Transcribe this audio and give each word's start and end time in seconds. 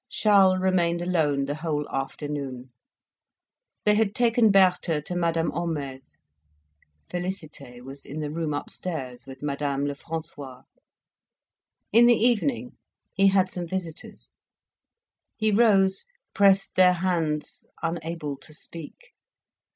Charles 0.09 0.59
remained 0.59 0.99
alone 1.03 1.45
the 1.45 1.53
whole 1.53 1.87
afternoon; 1.91 2.71
they 3.85 3.93
had 3.93 4.15
taken 4.15 4.49
Berthe 4.49 5.03
to 5.03 5.15
Madame 5.15 5.51
Homais'; 5.51 6.17
Félicité 7.07 7.83
was 7.83 8.03
in 8.03 8.19
the 8.19 8.31
room 8.31 8.51
upstairs 8.51 9.27
with 9.27 9.43
Madame 9.43 9.85
Lefrancois. 9.85 10.63
In 11.93 12.07
the 12.07 12.15
evening 12.15 12.77
he 13.13 13.27
had 13.27 13.51
some 13.51 13.67
visitors. 13.67 14.33
He 15.37 15.51
rose, 15.51 16.07
pressed 16.33 16.73
their 16.73 16.93
hands, 16.93 17.63
unable 17.83 18.37
to 18.37 18.55
speak. 18.55 19.13